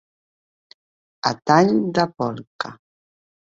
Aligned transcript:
A 1.31 1.33
tall 1.51 1.71
de 1.99 2.07
polca. 2.19 2.75